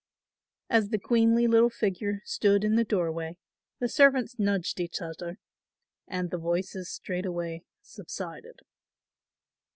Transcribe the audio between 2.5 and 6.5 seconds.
in the doorway, the servants nudged each other and the